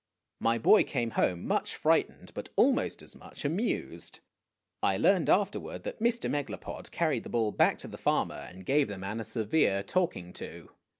My 0.39 0.57
boy 0.57 0.83
came 0.83 1.11
home 1.11 1.45
much 1.45 1.75
frightened, 1.75 2.33
but 2.33 2.49
almost 2.55 3.03
as 3.03 3.15
much 3.15 3.45
amused. 3.45 4.19
I 4.81 4.97
learned 4.97 5.29
afterward 5.29 5.83
that 5.83 5.99
Mr. 6.01 6.27
Megalopod 6.27 6.89
carried 6.89 7.21
the 7.23 7.29
bull 7.29 7.51
back 7.51 7.77
to 7.81 7.87
the 7.87 7.99
farmer 7.99 8.33
and 8.49 8.65
gave 8.65 8.87
the 8.87 8.97
man 8.97 9.19
a 9.19 9.23
severe 9.23 9.83
talking 9.83 10.33
to. 10.33 10.71